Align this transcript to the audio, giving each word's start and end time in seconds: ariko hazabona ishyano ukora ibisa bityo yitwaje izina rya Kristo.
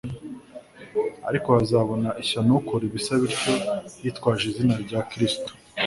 ariko 1.29 1.47
hazabona 1.55 2.09
ishyano 2.21 2.51
ukora 2.59 2.83
ibisa 2.89 3.13
bityo 3.21 3.53
yitwaje 4.03 4.43
izina 4.51 4.75
rya 4.85 4.99
Kristo. 5.09 5.49